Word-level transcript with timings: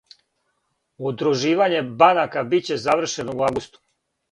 Удруживање 1.09 1.83
банака 2.01 2.45
биће 2.55 2.81
завршено 2.87 3.39
у 3.43 3.49
августу. 3.53 3.85